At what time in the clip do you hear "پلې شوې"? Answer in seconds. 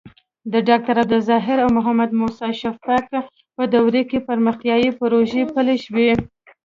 5.53-6.11